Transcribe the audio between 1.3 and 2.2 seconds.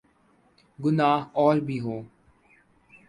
اور بھی ہوں۔